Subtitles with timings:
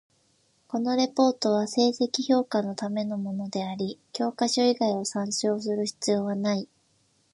[0.67, 6.67] このレポートは成績評価のためのものであり、教科書以外を参照する必要なない。